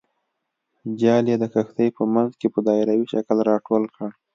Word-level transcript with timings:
جال 0.99 1.25
یې 1.31 1.35
د 1.39 1.45
کښتۍ 1.53 1.87
په 1.97 2.03
منځ 2.13 2.31
کې 2.39 2.47
په 2.53 2.59
دایروي 2.67 3.07
شکل 3.13 3.37
راټول 3.49 3.83
کړ. 3.95 4.09